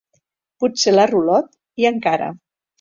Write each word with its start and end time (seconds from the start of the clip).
Potser 0.63 0.95
la 0.95 1.05
rulot, 1.13 1.55
i 1.85 1.89
encara. 1.95 2.35